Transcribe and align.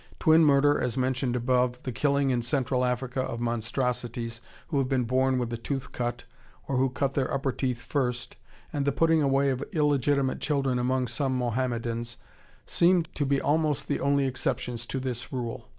Twin 0.17 0.43
murder 0.43 0.81
as 0.81 0.97
mentioned 0.97 1.35
above, 1.35 1.83
the 1.83 1.91
killing 1.91 2.31
in 2.31 2.41
Central 2.41 2.83
Africa 2.83 3.21
of 3.21 3.39
"monstrosities" 3.39 4.41
who 4.69 4.79
have 4.79 4.89
been 4.89 5.03
born 5.03 5.37
with 5.37 5.53
a 5.53 5.57
tooth 5.57 5.91
cut, 5.91 6.23
or 6.67 6.77
who 6.77 6.89
cut 6.89 7.13
their 7.13 7.31
upper 7.31 7.51
teeth 7.51 7.83
first, 7.83 8.35
and 8.73 8.85
the 8.85 8.91
putting 8.91 9.21
away 9.21 9.51
of 9.51 9.63
illegitimate 9.73 10.41
children 10.41 10.79
among 10.79 11.07
some 11.07 11.37
Mohammedans, 11.37 12.17
seem 12.65 13.03
to 13.13 13.27
be 13.27 13.39
almost 13.39 13.87
the 13.87 13.99
only 13.99 14.25
exceptions 14.25 14.87
to 14.87 14.99
this 14.99 15.31
rule. 15.31 15.69